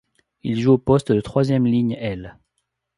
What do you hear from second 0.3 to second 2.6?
Il joue au poste de troisième ligne aile.